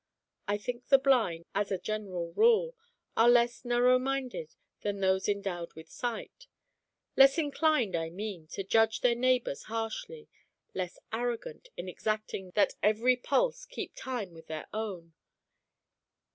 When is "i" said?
0.47-0.57, 7.95-8.09